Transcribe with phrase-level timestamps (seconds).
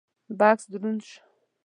[0.39, 1.19] بکس دروند شو: